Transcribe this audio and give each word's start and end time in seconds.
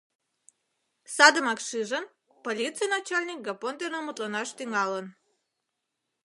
Садымак 1.15 1.59
шижын, 1.67 2.05
полиций 2.43 2.89
начальник 2.95 3.39
Гапон 3.47 3.73
дене 3.81 3.99
мутланаш 4.01 4.49
тӱҥалын. 4.57 5.05